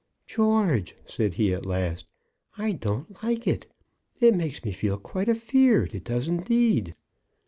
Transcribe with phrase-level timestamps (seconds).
[0.25, 2.07] "George!" said he, at last,
[2.57, 3.67] "I don't like it.
[4.19, 5.93] It makes me quite afeard.
[5.93, 6.95] It does indeed."